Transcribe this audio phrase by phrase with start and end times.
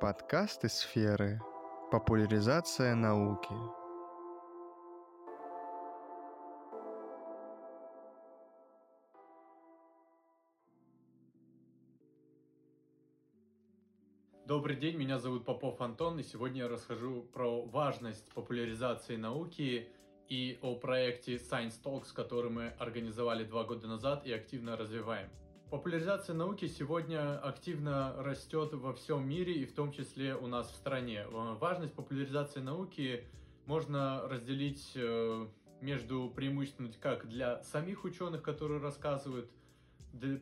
[0.00, 1.40] Подкасты сферы.
[1.90, 3.54] Популяризация науки.
[14.44, 19.88] Добрый день, меня зовут Попов Антон, и сегодня я расскажу про важность популяризации науки
[20.28, 25.30] и о проекте Science Talks, который мы организовали два года назад и активно развиваем.
[25.70, 30.76] Популяризация науки сегодня активно растет во всем мире и в том числе у нас в
[30.76, 31.26] стране.
[31.28, 33.24] Важность популяризации науки
[33.66, 35.46] можно разделить э,
[35.80, 39.50] между преимущественно как для самих ученых, которые рассказывают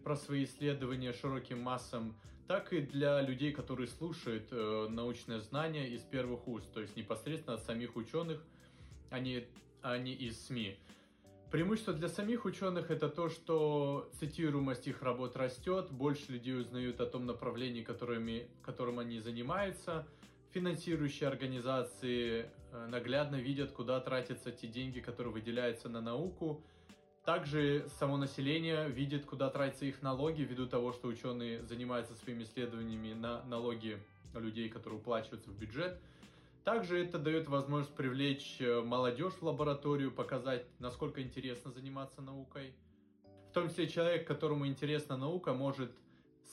[0.04, 2.14] про свои исследования широким массам,
[2.46, 7.54] так и для людей, которые слушают э, научное знание из первых уст, то есть непосредственно
[7.54, 8.44] от самих ученых,
[9.08, 9.46] а не,
[9.80, 10.78] а не из СМИ.
[11.54, 17.06] Преимущество для самих ученых это то, что цитируемость их работ растет, больше людей узнают о
[17.06, 20.04] том направлении, которыми, которым они занимаются.
[20.50, 26.60] Финансирующие организации э, наглядно видят, куда тратятся те деньги, которые выделяются на науку.
[27.24, 33.12] Также само население видит, куда тратятся их налоги, ввиду того, что ученые занимаются своими исследованиями
[33.12, 34.02] на налоги
[34.34, 36.00] людей, которые уплачиваются в бюджет.
[36.64, 42.74] Также это дает возможность привлечь э, молодежь в лабораторию, показать, насколько интересно заниматься наукой.
[43.50, 45.92] В том числе человек, которому интересна наука, может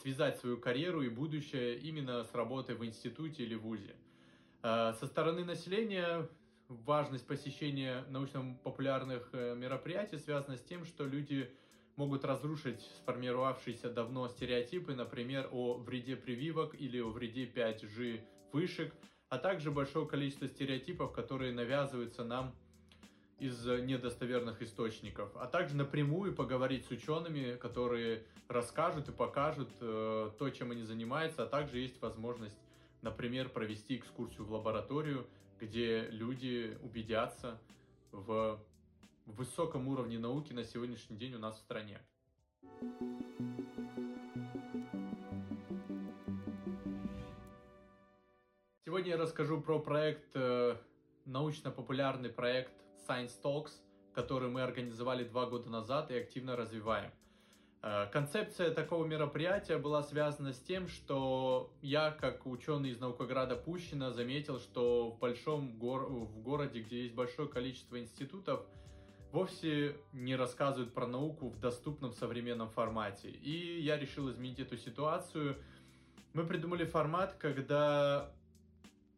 [0.01, 3.95] связать свою карьеру и будущее именно с работой в институте или вузе.
[4.63, 6.27] Э, со стороны населения
[6.67, 11.49] важность посещения научно-популярных э, мероприятий связана с тем, что люди
[11.95, 18.93] могут разрушить сформировавшиеся давно стереотипы, например, о вреде прививок или о вреде 5G вышек,
[19.31, 22.53] а также большое количество стереотипов, которые навязываются нам
[23.39, 30.49] из недостоверных источников, а также напрямую поговорить с учеными, которые расскажут и покажут э, то,
[30.49, 32.59] чем они занимаются, а также есть возможность,
[33.01, 35.25] например, провести экскурсию в лабораторию,
[35.61, 37.57] где люди убедятся
[38.11, 38.61] в
[39.25, 42.01] высоком уровне науки на сегодняшний день у нас в стране.
[49.11, 50.77] Сегодня я расскажу про проект, э,
[51.25, 52.71] научно-популярный проект
[53.05, 53.71] Science Talks,
[54.13, 57.11] который мы организовали два года назад и активно развиваем.
[57.81, 64.13] Э, концепция такого мероприятия была связана с тем, что я, как ученый из Наукограда Пущино,
[64.13, 68.65] заметил, что в большом гор в городе, где есть большое количество институтов,
[69.33, 73.29] вовсе не рассказывают про науку в доступном современном формате.
[73.29, 75.57] И я решил изменить эту ситуацию.
[76.31, 78.31] Мы придумали формат, когда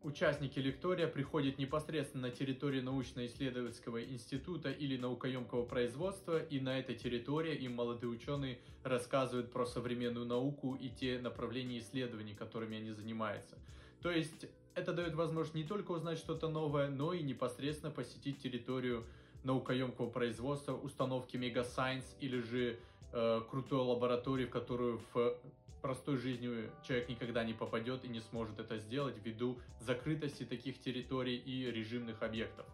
[0.04, 7.56] Участники лектория приходят непосредственно на территорию научно-исследовательского института или наукоемкого производства, и на этой территории
[7.56, 13.58] им молодые ученые рассказывают про современную науку и те направления исследований, которыми они занимаются.
[14.02, 19.06] То есть это дает возможность не только узнать что-то новое, но и непосредственно посетить территорию
[19.46, 22.78] наукоемкого производства, установки Mega Science или же
[23.14, 25.38] э, крутой лаборатории, в которую в
[25.84, 31.36] простой жизнью человек никогда не попадет и не сможет это сделать ввиду закрытости таких территорий
[31.36, 32.66] и режимных объектов.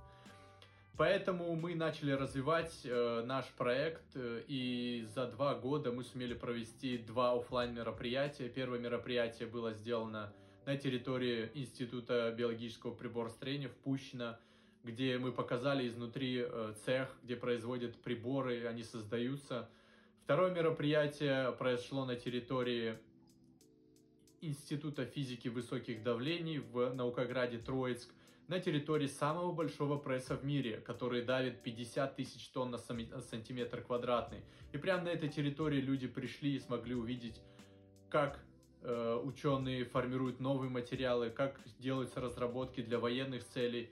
[0.96, 6.98] Поэтому мы начали развивать э, наш проект, э, и за два года мы сумели провести
[6.98, 8.48] два офлайн мероприятия.
[8.48, 10.32] Первое мероприятие было сделано
[10.66, 14.40] на территории Института биологического приборостроения в Пущино,
[14.84, 19.68] где мы показали изнутри э, цех, где производят приборы, они создаются.
[20.30, 23.00] Второе мероприятие произошло на территории
[24.42, 28.12] Института физики высоких давлений в Наукограде Троицк,
[28.48, 34.44] на территории самого большого пресса в мире, который давит 50 тысяч тонн на сантиметр квадратный.
[34.72, 37.42] И прямо на этой территории люди пришли и смогли увидеть,
[38.12, 38.40] как
[38.84, 43.90] э, ученые формируют новые материалы, как делаются разработки для военных целей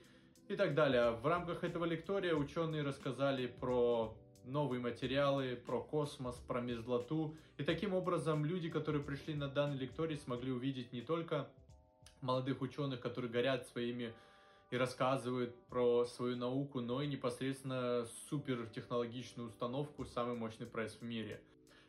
[0.49, 1.13] и так далее.
[1.13, 4.15] В рамках этого лектория ученые рассказали про
[4.47, 7.35] новые материалы, про космос, про мерзлоту.
[7.57, 11.47] И таким образом люди, которые пришли на данный лекторий, смогли увидеть не только
[12.21, 14.13] молодых ученых, которые горят своими
[14.69, 21.41] и рассказывают про свою науку, но и непосредственно супертехнологичную установку, самый мощный пресс в мире.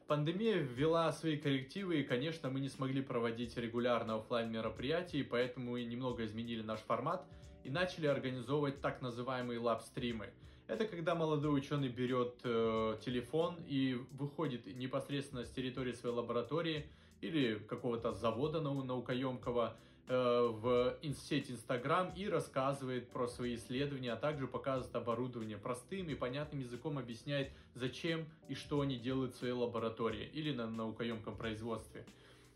[0.07, 5.73] Пандемия ввела свои коррективы, и, конечно, мы не смогли проводить регулярно офлайн мероприятия, и поэтому
[5.73, 7.27] мы немного изменили наш формат
[7.63, 10.33] и начали организовывать так называемые лаб-стримы.
[10.69, 16.85] Это когда молодой ученый берет э, телефон и выходит непосредственно с территории своей лаборатории
[17.23, 19.75] или какого-то завода наукоемкого
[20.09, 26.15] э, в сеть Инстаграм и рассказывает про свои исследования, а также показывает оборудование простым и
[26.15, 32.05] понятным языком, объясняет, зачем и что они делают в своей лаборатории или на наукоемком производстве.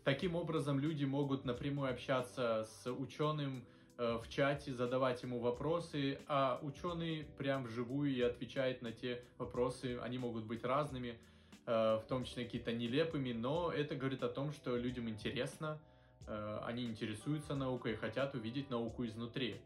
[0.03, 3.63] Таким образом, люди могут напрямую общаться с ученым
[3.97, 9.99] в чате, задавать ему вопросы, а ученый прям вживую и отвечает на те вопросы.
[10.01, 11.19] Они могут быть разными,
[11.65, 15.79] э, в том числе какие-то нелепыми, но это говорит о том, что людям интересно,
[16.25, 19.61] э, они интересуются наукой и хотят увидеть науку изнутри.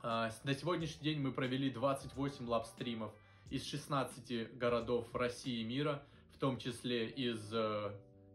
[0.00, 3.12] На сегодняшний день мы провели 28 лабстримов
[3.50, 7.52] из 16 городов России и мира, в том числе из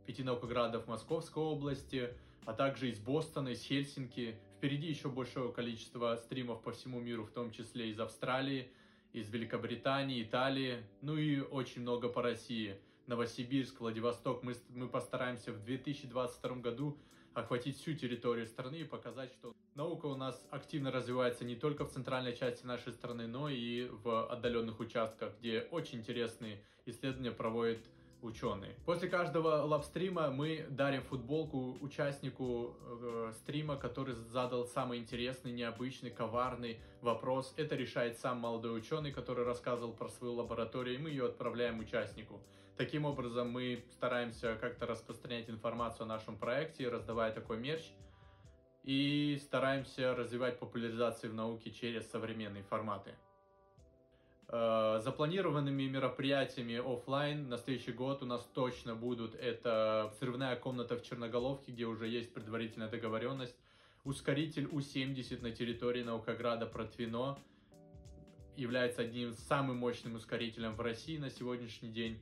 [0.06, 2.14] пяти наукоградов Московской области,
[2.46, 4.36] а также из Бостона, из Хельсинки.
[4.64, 8.70] Впереди еще большое количество стримов по всему миру, в том числе из Австралии,
[9.12, 12.78] из Великобритании, Италии, ну и очень много по России.
[13.08, 14.42] Новосибирск, Владивосток.
[14.42, 16.98] Мы, мы постараемся в 2022 году
[17.34, 21.92] охватить всю территорию страны и показать, что наука у нас активно развивается не только в
[21.92, 27.80] центральной части нашей страны, но и в отдаленных участках, где очень интересные исследования проводят
[28.24, 28.76] ученые.
[28.86, 36.80] После каждого лавстрима мы дарим футболку участнику э, стрима, который задал самый интересный, необычный, коварный
[37.02, 37.54] вопрос.
[37.58, 42.42] Это решает сам молодой ученый, который рассказывал про свою лабораторию, и мы ее отправляем участнику.
[42.78, 47.84] Таким образом, мы стараемся как-то распространять информацию о нашем проекте, раздавая такой мерч,
[48.84, 53.16] и стараемся развивать популяризацию в науке через современные форматы.
[54.56, 59.34] Э, запланированными мероприятиями офлайн на следующий год у нас точно будут.
[59.34, 63.56] Это взрывная комната в Черноголовке, где уже есть предварительная договоренность.
[64.04, 67.40] Ускоритель У-70 на территории Наукограда Протвино
[68.56, 72.22] является одним из самых мощным ускорителем в России на сегодняшний день.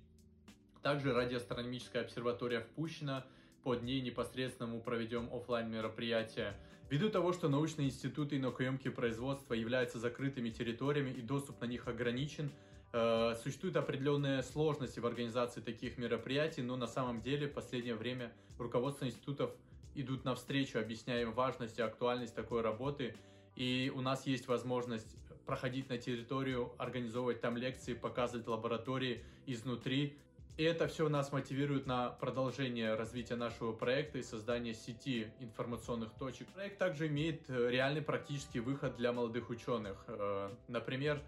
[0.82, 3.26] Также радиоастрономическая обсерватория в Пущино.
[3.64, 6.56] Под ней непосредственно мы проведем офлайн мероприятия
[6.92, 11.88] Ввиду того, что научные институты и наукоемкие производства являются закрытыми территориями и доступ на них
[11.88, 12.52] ограничен,
[12.92, 18.34] э, существуют определенные сложности в организации таких мероприятий, но на самом деле в последнее время
[18.60, 19.52] руководство институтов
[19.96, 23.16] идут навстречу, объясняя им важность и актуальность такой работы.
[23.56, 25.16] И у нас есть возможность
[25.46, 30.18] проходить на территорию, организовывать там лекции, показывать лаборатории изнутри.
[30.58, 36.48] И это все нас мотивирует на продолжение развития нашего проекта и создание сети информационных точек.
[36.50, 40.04] Проект также имеет э, реальный практический выход для молодых ученых.
[40.08, 41.22] Э, например,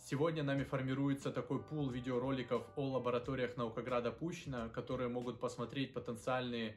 [0.00, 6.76] сегодня нами формируется такой пул видеороликов о лабораториях Наукограда Пущино, которые могут посмотреть потенциальные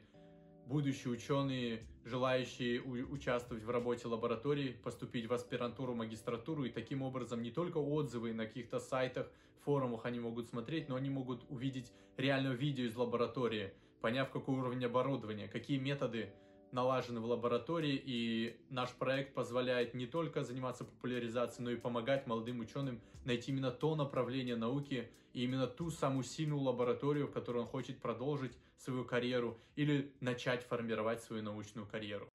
[0.66, 7.50] будущие ученые, желающие участвовать в работе лаборатории, поступить в аспирантуру, магистратуру, и таким образом не
[7.50, 9.30] только отзывы на каких-то сайтах,
[9.64, 14.84] форумах они могут смотреть, но они могут увидеть реальное видео из лаборатории, поняв, какой уровень
[14.84, 16.32] оборудования, какие методы
[16.72, 22.60] налажены в лаборатории, и наш проект позволяет не только заниматься популяризацией, но и помогать молодым
[22.60, 27.66] ученым найти именно то направление науки и именно ту самую сильную лабораторию, в которой он
[27.66, 32.28] хочет продолжить свою карьеру или начать формировать свою научную карьеру.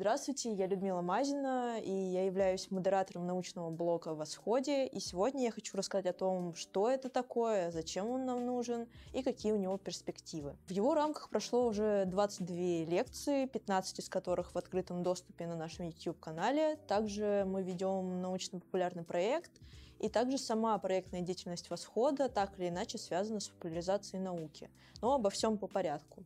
[0.00, 4.86] Здравствуйте, я Людмила Мазина, и я являюсь модератором научного блока «Восходе».
[4.86, 9.22] И сегодня я хочу рассказать о том, что это такое, зачем он нам нужен и
[9.22, 10.56] какие у него перспективы.
[10.68, 12.56] В его рамках прошло уже 22
[12.86, 16.76] лекции, 15 из которых в открытом доступе на нашем YouTube-канале.
[16.88, 19.52] Также мы ведем научно-популярный проект,
[19.98, 24.70] и также сама проектная деятельность «Восхода» так или иначе связана с популяризацией науки.
[25.02, 26.24] Но обо всем по порядку.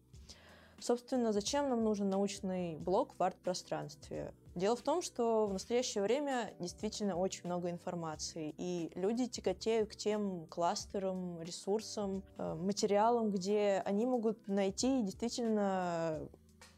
[0.78, 4.32] Собственно, зачем нам нужен научный блок в арт-пространстве?
[4.54, 9.96] Дело в том, что в настоящее время действительно очень много информации, и люди тяготеют к
[9.96, 16.20] тем кластерам, ресурсам, э, материалам, где они могут найти действительно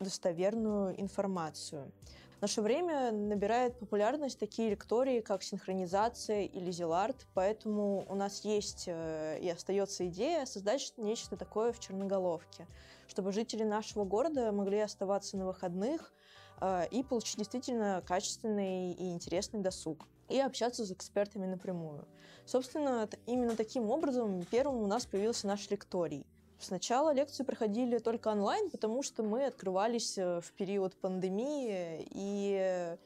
[0.01, 1.91] достоверную информацию.
[2.39, 8.85] В наше время набирает популярность такие лектории, как синхронизация или зиларт, поэтому у нас есть
[8.89, 12.67] э, и остается идея создать нечто такое в Черноголовке,
[13.09, 16.13] чтобы жители нашего города могли оставаться на выходных
[16.61, 22.07] э, и получить действительно качественный и интересный досуг и общаться с экспертами напрямую.
[22.45, 26.27] Собственно, именно таким образом первым у нас появился наш лекторий–
[26.59, 32.97] Сначала лекции проходили только онлайн, потому что мы открывались э, в период пандемии, и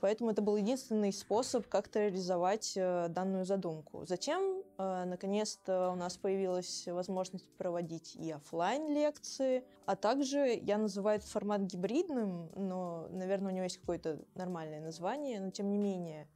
[0.00, 4.06] поэтому это был единственный способ как-то реализовать э, данную задумку.
[4.06, 11.18] Затем, э, наконец-то, у нас появилась возможность проводить и офлайн лекции, а также я называю
[11.18, 16.26] этот формат гибридным, но, наверное, у него есть какое-то нормальное название, но тем не менее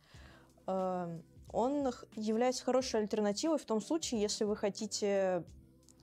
[1.50, 5.44] он является хорошей альтернативой в том случае, если вы хотите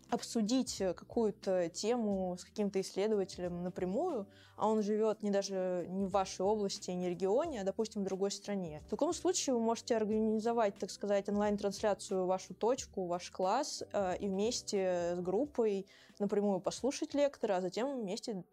[0.09, 6.41] обсудить какую-то тему с каким-то исследователем напрямую, а он живет не даже не в вашей
[6.45, 8.81] области, не регионе, а, допустим, в другой стране.
[8.85, 14.27] В таком случае вы можете организовать, так сказать, онлайн-трансляцию вашу точку, ваш класс э, и
[14.27, 15.85] вместе с группой
[16.19, 18.43] напрямую послушать лектора, а затем вместе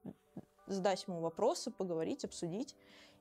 [0.66, 2.74] задать ему вопросы, поговорить, обсудить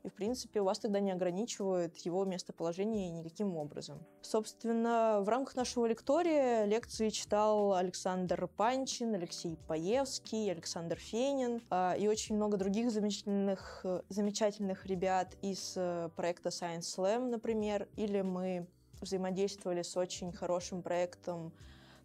[0.04, 4.00] и, в принципе, вас тогда не ограничивают его местоположение никаким образом.
[4.22, 12.08] Собственно, в рамках нашего лектория лекции читал Александр Панчин, Алексей Паевский, Александр Фенин а, и
[12.08, 18.68] очень много других замечательных, замечательных ребят из э, проекта Science Slam, например, или мы
[19.02, 21.52] взаимодействовали с очень хорошим проектом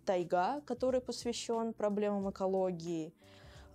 [0.04, 3.12] Тайга, который посвящен проблемам экологии,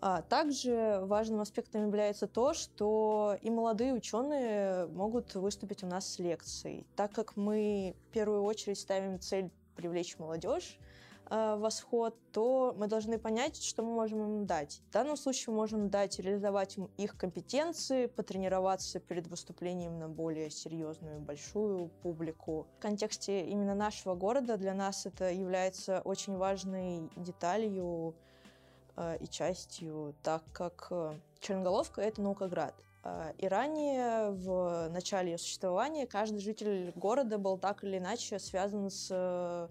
[0.01, 6.17] а также важным аспектом является то, что и молодые ученые могут выступить у нас с
[6.17, 6.87] лекцией.
[6.95, 10.79] Так как мы в первую очередь ставим цель привлечь молодежь,
[11.29, 14.81] э, восход, то мы должны понять, что мы можем им дать.
[14.89, 21.19] В данном случае можем дать реализовать им их компетенции, потренироваться перед выступлением на более серьезную,
[21.19, 22.65] большую публику.
[22.79, 28.15] В контексте именно нашего города для нас это является очень важной деталью
[29.19, 32.75] и частью, так как э, Черноголовка— это наукоград.
[33.03, 38.89] Э, и ранее, в начале ее существования, каждый житель города был так или иначе связан
[38.89, 39.69] с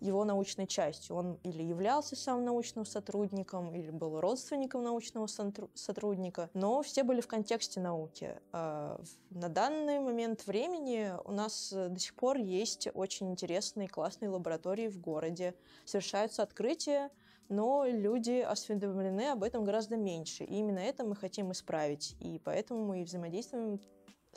[0.00, 1.16] его научной частью.
[1.16, 5.26] Он или являлся сам научным сотрудником, или был родственником научного
[5.74, 8.34] сотрудника, но все были в контексте науки.
[8.52, 8.98] На
[9.30, 15.54] данный момент времени у нас до сих пор есть очень интересные, классные лаборатории в городе.
[15.86, 17.10] Совершаются открытия,
[17.48, 20.44] но люди осведомлены об этом гораздо меньше.
[20.44, 22.16] И именно это мы хотим исправить.
[22.20, 23.80] И поэтому мы и взаимодействуем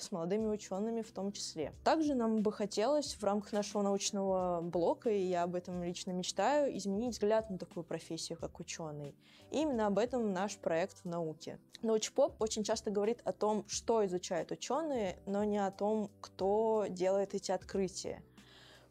[0.02, 1.74] с молодыми учеными в том числе.
[1.84, 6.76] Также нам бы хотелось в рамках нашего научного блока, и я об этом лично мечтаю,
[6.78, 9.16] изменить взгляд на такую профессию, как ученый.
[9.52, 11.60] И именно об этом наш проект в науке.
[11.82, 17.34] Научпоп очень часто говорит о том, что изучают ученые, но не о том, кто делает
[17.34, 18.24] эти открытия.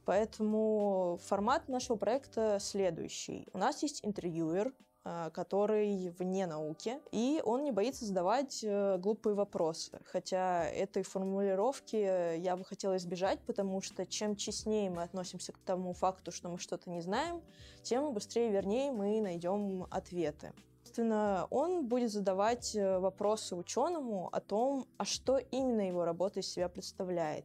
[0.06, 3.48] Поэтому формат нашего проекта следующий.
[3.52, 4.72] У нас есть интервьюер,
[5.04, 10.00] а, который вне науки, и он не боится задавать э, глупые вопросы.
[10.04, 15.92] Хотя этой формулировки я бы хотела избежать, потому что чем честнее мы относимся к тому
[15.92, 17.42] факту, что мы что-то не знаем,
[17.82, 20.52] тем быстрее, вернее, мы найдем ответы.
[20.84, 26.48] Собственно, он будет задавать э, вопросы ученому о том, а что именно его работа из
[26.48, 27.44] себя представляет.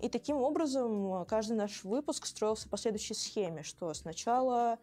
[0.00, 4.78] И таким образом э, каждый наш выпуск строился по следующей схеме, что сначала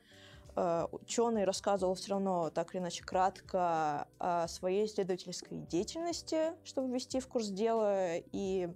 [0.56, 7.20] э, ученый рассказывал все равно так или иначе кратко о своей исследовательской деятельности, чтобы ввести
[7.20, 8.70] в курс дела, и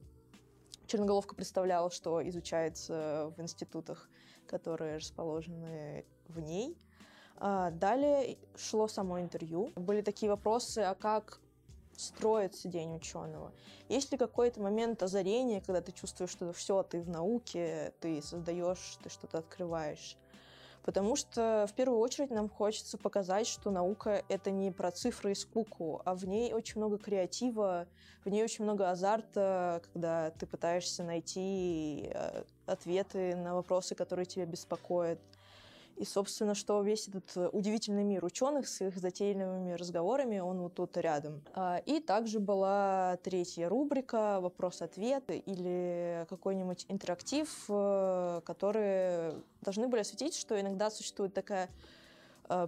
[0.90, 4.10] Черноголовка представляла, что изучается в институтах,
[4.48, 6.76] которые расположены в ней.
[7.38, 9.72] А далее шло само интервью.
[9.76, 11.40] Были такие вопросы, а как
[12.00, 13.52] строится день ученого.
[13.90, 18.98] Есть ли какой-то момент озарения, когда ты чувствуешь, что все, ты в науке, ты создаешь,
[19.04, 20.18] ты что-то открываешь?
[20.84, 25.36] Потому что в первую очередь нам хочется показать, что наука— это не про цифры и
[25.36, 27.88] скуку, а в ней очень много креатива,
[28.24, 34.46] в ней очень много азарта, когда ты пытаешься найти э, ответы на вопросы, которые тебя
[34.46, 35.20] беспокоят.
[36.00, 40.76] И, собственно, что весь этот э, удивительный мир ученых с их затейливыми разговорами, он вот
[40.76, 41.42] тут рядом.
[41.54, 50.36] А, и также была третья рубрика «Вопрос-ответ» или какой-нибудь интерактив, э, которые должны были осветить,
[50.36, 51.70] что иногда существует такая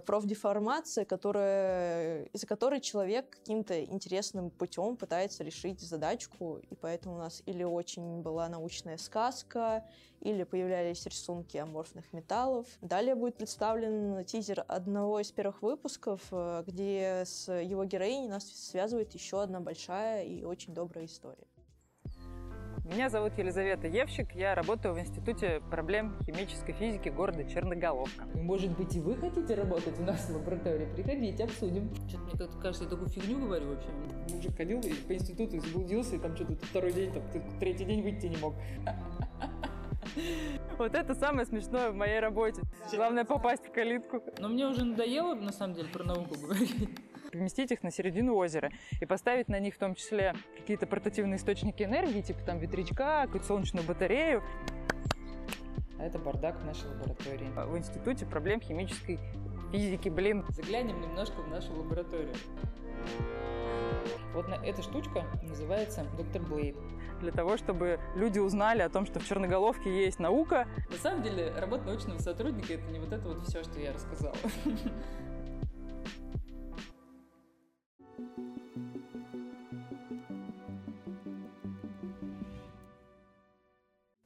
[0.06, 7.42] профдеформация, которая, из-за которой человек каким-то интересным путем пытается решить задачку, и поэтому у нас
[7.46, 9.84] или очень была научная сказка,
[10.20, 12.66] или появлялись рисунки аморфных металлов.
[12.80, 19.12] Далее будет представлен тизер одного из первых выпусков, э, где с его героиней нас связывает
[19.14, 21.51] еще одна большая и очень добрая история.
[22.92, 28.26] Меня зовут Елизавета Евщик, я работаю в Институте проблем химической физики города Черноголовка.
[28.34, 30.86] Может быть, и вы хотите работать у нас в лаборатории?
[30.94, 31.90] Приходите, обсудим.
[32.06, 33.88] Что-то мне как-то кажется, я такую фигню говорю вообще.
[34.34, 37.22] Мужик ходил и по институту заблудился, и там что-то второй день, там,
[37.58, 38.54] третий день выйти не мог.
[40.76, 42.60] Вот это самое смешное в моей работе.
[42.92, 44.22] Главное попасть в калитку.
[44.38, 46.90] Но мне уже надоело, на самом деле, про науку говорить
[47.32, 48.70] поместить их на середину озера
[49.00, 53.46] и поставить на них в том числе какие-то портативные источники энергии, типа там ветрячка, какую-то
[53.46, 54.42] солнечную батарею.
[55.98, 57.48] А это бардак в нашей лаборатории.
[57.54, 59.18] В Институте проблем химической
[59.72, 60.44] физики, блин.
[60.50, 62.34] Заглянем немножко в нашу лабораторию.
[64.34, 66.76] Вот на, эта штучка называется доктор Блейд.
[67.20, 70.66] для того, чтобы люди узнали о том, что в Черноголовке есть наука.
[70.90, 74.36] На самом деле, работа научного сотрудника— это не вот это вот все, что я рассказала.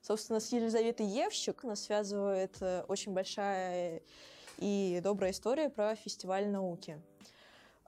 [0.06, 4.02] Собственно, с Елизаветой Евщик нас связывает э, очень большая
[4.56, 7.02] и добрая история про фестиваль науки.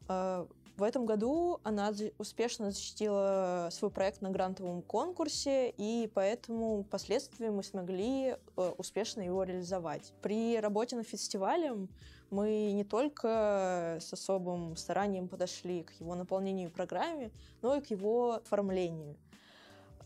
[0.08, 0.44] Э,
[0.76, 7.62] в этом году она успешно защитила свой проект на грантовом конкурсе, и поэтому впоследствии мы
[7.62, 10.12] смогли э, успешно его реализовать.
[10.20, 11.88] При работе над фестивалем
[12.30, 17.30] мы не только с особым старанием подошли к его наполнению программе,
[17.62, 19.14] но и к его оформлению.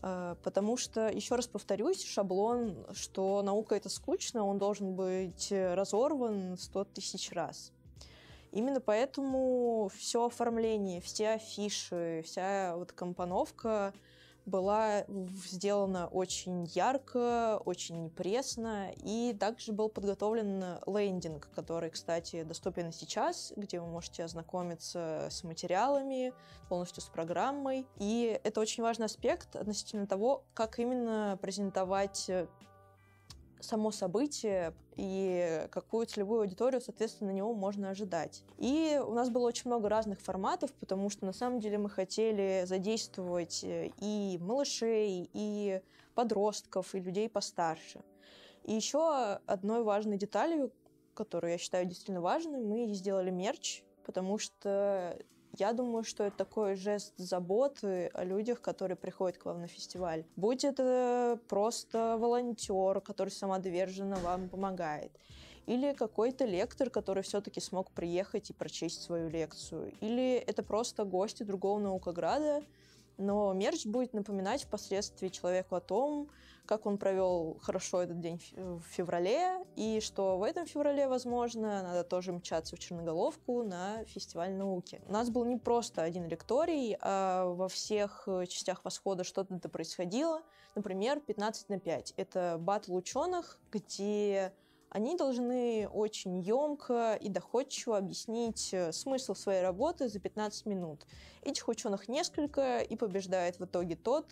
[0.03, 6.57] Э, потому что, еще раз повторюсь, шаблон, что наука это скучно, он должен быть разорван
[6.57, 7.71] сто тысяч раз.
[8.51, 13.93] Именно поэтому все оформление, все афиши, вся вот компоновка
[14.45, 15.05] была
[15.45, 23.79] сделана очень ярко, очень пресно, и также был подготовлен лендинг, который, кстати, доступен сейчас, где
[23.79, 26.33] вы можете ознакомиться с материалами,
[26.69, 27.87] полностью с программой.
[27.97, 32.29] И это очень важный аспект относительно того, как именно презентовать
[33.63, 38.43] само событие и какую целевую аудиторию, соответственно, на него можно ожидать.
[38.57, 42.63] И у нас было очень много разных форматов, потому что на самом деле мы хотели
[42.65, 45.81] задействовать э, и малышей, и
[46.13, 48.01] подростков, и людей постарше.
[48.63, 50.71] И еще одной важной деталью,
[51.13, 55.17] которую я считаю действительно важной, мы сделали мерч, потому что
[55.57, 60.25] я думаю, что это такой жест заботы о людях, которые приходят к вам на фестиваль.
[60.35, 65.11] Будь это просто волонтер, который самодверженно вам помогает,
[65.65, 71.43] или какой-то лектор, который все-таки смог приехать и прочесть свою лекцию, или это просто гости
[71.43, 72.63] другого наукограда,
[73.17, 76.29] но мерч будет напоминать впоследствии человеку о том,
[76.65, 82.03] как он провел хорошо этот день в феврале, и что в этом феврале, возможно, надо
[82.03, 85.01] тоже мчаться в Черноголовку на фестиваль науки.
[85.07, 90.41] У нас был не просто один лекторий, а во всех э, частях восхода что-то происходило.
[90.75, 92.13] Например, 15 на 5.
[92.17, 94.53] Это батл ученых, где
[94.93, 101.07] они должны очень емко и доходчиво объяснить э, смысл своей работы за 15 минут.
[101.41, 104.27] Этих ученых несколько, и побеждает в итоге тот,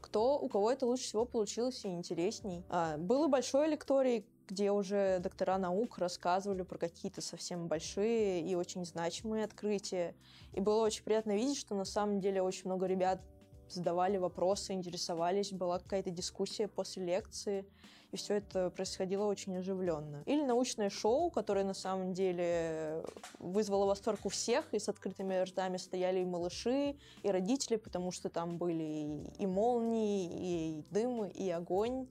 [0.00, 2.64] кто, у кого это лучше всего получилось и интересней.
[2.68, 8.54] А, был и большой лекторий, где уже доктора наук рассказывали про какие-то совсем большие и
[8.54, 10.14] очень значимые открытия.
[10.52, 13.20] И было очень приятно видеть, что на самом деле очень много ребят
[13.68, 17.66] задавали вопросы, интересовались, была какая-то дискуссия после лекции
[18.12, 20.22] и все это происходило очень оживленно.
[20.26, 23.04] Или научное шоу, которое на самом деле
[23.38, 28.28] вызвало восторг у всех, и с открытыми ртами стояли и малыши, и родители, потому что
[28.28, 32.08] там были и молнии, и дым, и огонь,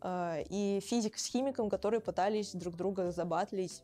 [0.00, 3.82] а, и физик с химиком, которые пытались друг друга забатлить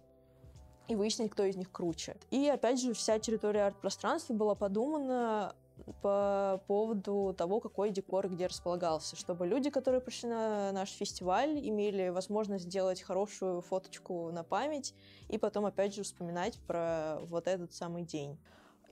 [0.89, 2.17] и выяснить, кто из них круче.
[2.31, 5.55] И опять же, вся территория арт-пространства была подумана
[6.01, 12.09] по поводу того, какой декор где располагался, чтобы люди, которые пришли на наш фестиваль, имели
[12.09, 14.95] возможность сделать хорошую фоточку на память
[15.29, 18.39] и потом опять же вспоминать про вот этот самый день.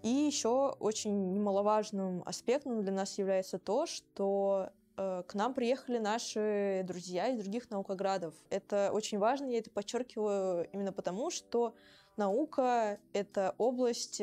[0.02, 6.82] И еще очень немаловажным аспектом для нас является то, что э, к нам приехали наши
[6.86, 8.34] друзья из других наукоградов.
[8.48, 11.74] Это очень важно, я это подчеркиваю именно потому, что
[12.20, 14.20] Наука— это область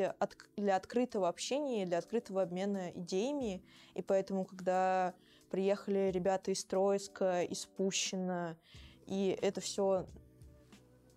[0.56, 3.60] для открытого общения, для открытого обмена идеями,
[3.94, 5.14] и поэтому, когда
[5.50, 8.56] приехали ребята из Троицка, из Пущино,
[9.06, 10.06] и это все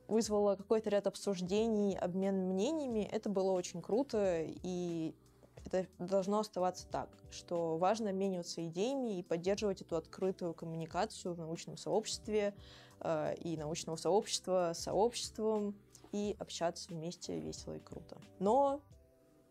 [0.08, 5.14] вызвало какой-то ряд обсуждений, обмен мнениями, это было очень круто, и
[5.64, 11.78] это должно оставаться так, что важно обмениваться идеями и поддерживать эту открытую коммуникацию в научном
[11.78, 12.56] сообществе
[13.02, 15.76] э, и научного сообщества с сообществом,
[16.12, 18.18] и общаться вместе весело и круто.
[18.40, 18.82] Но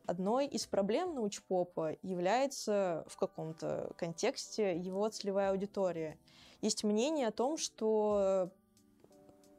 [0.06, 6.18] одной из проблем научпопа является в каком-то контексте его целевая аудитория.
[6.60, 8.50] Есть мнение о том, что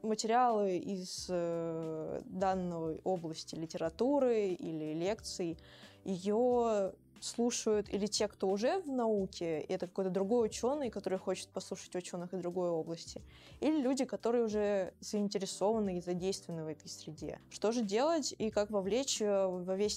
[0.01, 5.57] материалы из э, данной области литературы или лекций
[6.03, 11.47] ее слушают или те, кто уже в науке, и это какой-то другой ученый, который хочет
[11.49, 13.21] послушать ученых из другой области,
[13.59, 17.39] или люди, которые уже заинтересованы и задействованы в этой среде.
[17.49, 19.95] Что же делать и как вовлечь э, во весь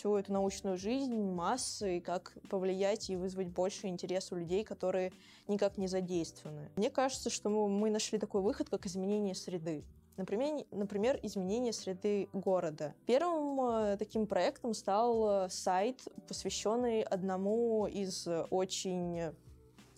[0.00, 5.12] всю эту научную жизнь, массы, и как повлиять и вызвать больше интерес у людей, которые
[5.46, 6.70] никак не задействованы.
[6.76, 9.84] Мне кажется, что мы нашли такой выход, как изменение среды.
[10.16, 12.94] Например, например, изменение среды города.
[13.06, 19.32] Первым э, таким проектом стал э, сайт, посвященный одному из очень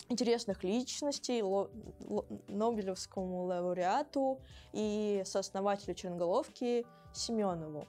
[0.09, 1.69] интересных личностей, ло,
[2.07, 4.39] ло, Нобелевскому лауреату
[4.71, 7.87] и сооснователю Черноголовки Семенову.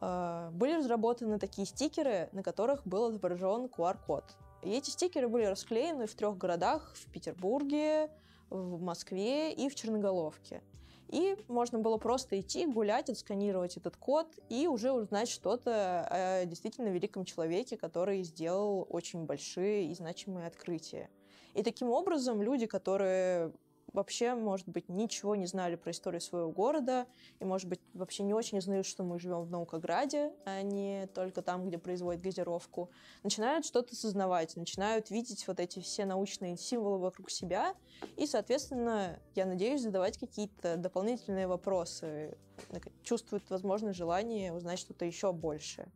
[0.00, 4.24] Э, были разработаны такие стикеры, на которых был изображен QR-код.
[4.62, 8.10] И эти стикеры были расклеены в трех городах, в Петербурге,
[8.50, 10.62] в Москве и в Черноголовке.
[11.10, 16.88] И можно было просто идти, гулять, отсканировать этот код и уже узнать что-то о действительно
[16.88, 21.10] великом человеке, который сделал очень большие и значимые открытия.
[21.54, 23.52] И таким образом люди, которые
[23.92, 27.06] вообще, может быть, ничего не знали про историю своего города,
[27.38, 31.42] и, может быть, вообще не очень знают, что мы живем в Наукограде, а не только
[31.42, 32.90] там, где производят газировку,
[33.22, 37.74] начинают что-то сознавать, начинают видеть вот эти все научные символы вокруг себя,
[38.16, 42.36] и, соответственно, я надеюсь, задавать какие-то дополнительные вопросы,
[43.02, 45.90] чувствуют, возможно, желание узнать что-то еще большее.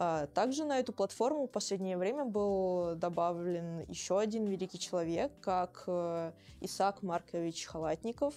[0.00, 5.82] А, также на эту платформу в последнее время был добавлен еще один великий человек, как
[5.88, 6.30] э,
[6.60, 8.32] Исаак Маркович Халатников.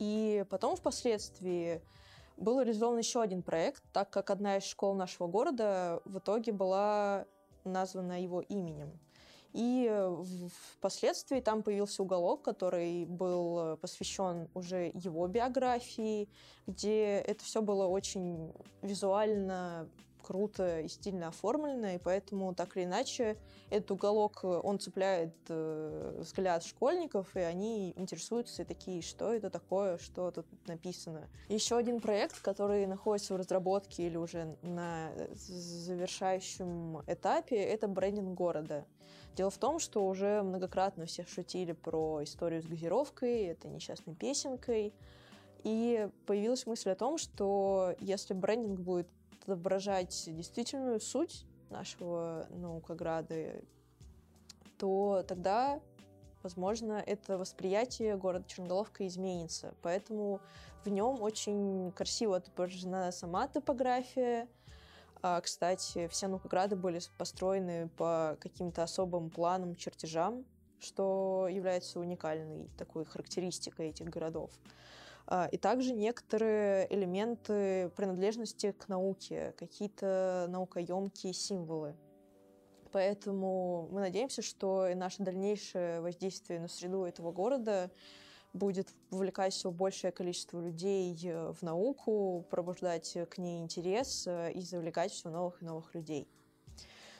[0.00, 1.80] И потом впоследствии
[2.36, 7.26] был реализован еще один проект, так как одна из школ нашего города в итоге была
[7.62, 8.90] названа его именем.
[9.52, 9.88] И
[10.78, 16.28] впоследствии там появился уголок, который был посвящен уже его биографии,
[16.66, 19.88] где это все было очень визуально
[20.24, 23.36] круто и стильно оформлено, и поэтому так или иначе
[23.70, 29.50] этот уголок, э, он цепляет э, взгляд школьников, и они интересуются и такие, что это
[29.50, 31.28] такое, что тут написано.
[31.48, 38.84] Еще один проект, который находится в разработке или уже на завершающем этапе, это брендинг города.
[39.36, 44.94] Дело в том, что уже многократно все шутили про историю с газировкой, этой несчастной песенкой,
[45.64, 49.08] и появилась мысль о том, что если брендинг будет
[49.44, 53.62] отображать действительную суть нашего наукограда,
[54.78, 55.80] то тогда,
[56.42, 59.74] возможно, это восприятие города Черноголовка изменится.
[59.82, 60.40] Поэтому
[60.84, 64.48] в нем очень красиво отображена сама топография.
[65.22, 70.44] А, кстати, все наукограды были построены по каким-то особым планам, чертежам,
[70.80, 74.50] что является уникальной такой характеристикой этих городов.
[75.26, 81.96] А, и также некоторые элементы принадлежности к науке, какие-то наукоемкие символы.
[82.92, 87.90] Поэтому мы надеемся, что и наше дальнейшее воздействие на среду этого города
[88.52, 94.60] будет вовлекать все большее количество людей э, в науку, пробуждать к ней интерес э, и
[94.60, 96.28] завлекать все новых и новых людей.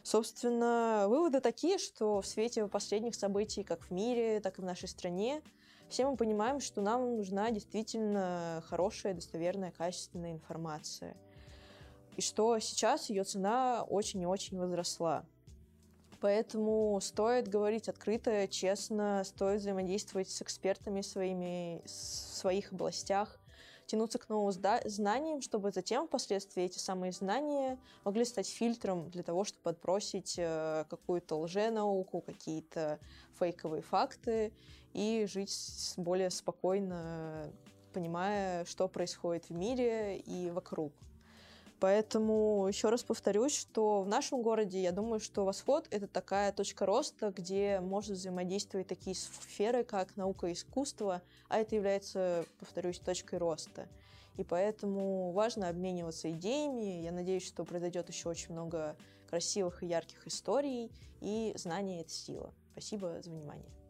[0.05, 4.87] Собственно, выводы такие, что в свете последних событий как в мире, так и в нашей
[4.87, 5.43] стране
[5.89, 11.17] все мы понимаем, что нам нужна действительно хорошая, достоверная, качественная информация.
[12.17, 15.25] И что сейчас ее цена очень и очень возросла.
[16.21, 23.39] Поэтому стоит говорить открыто, честно, стоит взаимодействовать с экспертами своими, в своих областях,
[23.87, 29.45] тянуться к новым знаниям, чтобы затем впоследствии эти самые знания могли стать фильтром для того,
[29.45, 32.99] чтобы отбросить э, какую-то лженауку, какие-то
[33.39, 34.53] фейковые факты
[34.95, 35.53] и жить
[35.99, 37.53] более спокойно,
[37.93, 40.93] понимая, что происходит в мире и вокруг.
[41.81, 46.87] Поэтому еще раз повторюсь, что в нашем городе, я думаю, что Восход— это такая точка
[46.87, 53.39] роста, где может взаимодействовать такие сферы, как наука и искусство, а это является, повторюсь, точкой
[53.39, 53.87] роста.
[54.39, 57.03] И поэтому важно обмениваться идеями.
[57.03, 58.97] Я надеюсь, что произойдет еще очень много
[59.29, 62.55] красивых и ярких историй, и знание— это сила.
[62.73, 63.84] Спасибо за внимание.